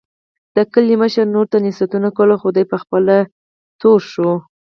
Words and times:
د 0.55 0.57
کلي 0.73 0.95
مشر 1.01 1.25
نورو 1.33 1.49
ته 1.51 1.57
نصیحتونه 1.67 2.07
کول، 2.17 2.29
خو 2.41 2.49
دی 2.55 2.63
په 2.71 2.77
خپله 2.83 3.15
تور 3.81 3.99
شو. 4.11 4.29